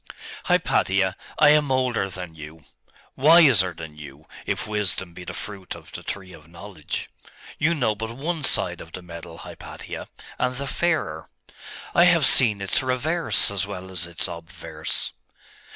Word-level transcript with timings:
'Hypatia, 0.45 1.15
I 1.37 1.49
am 1.49 1.71
older 1.71 2.09
than 2.09 2.33
you 2.33 2.63
wiser 3.15 3.71
than 3.71 3.95
you, 3.99 4.25
if 4.47 4.65
wisdom 4.65 5.13
be 5.13 5.23
the 5.23 5.31
fruit 5.35 5.75
of 5.75 5.91
the 5.91 6.01
tree 6.01 6.33
of 6.33 6.47
knowledge. 6.47 7.07
You 7.59 7.75
know 7.75 7.93
but 7.93 8.09
one 8.17 8.43
side 8.43 8.81
of 8.81 8.93
the 8.93 9.03
medal, 9.03 9.37
Hypatia, 9.45 10.07
and 10.39 10.55
the 10.55 10.65
fairer; 10.65 11.29
I 11.93 12.05
have 12.05 12.25
seen 12.25 12.61
its 12.61 12.81
reverse 12.81 13.51
as 13.51 13.67
well 13.67 13.91
as 13.91 14.07
its 14.07 14.27
obverse. 14.27 15.11